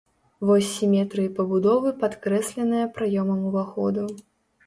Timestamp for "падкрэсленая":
2.03-2.85